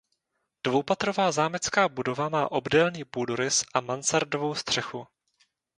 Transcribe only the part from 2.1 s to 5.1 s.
má obdélný půdorys a mansardovou střechu.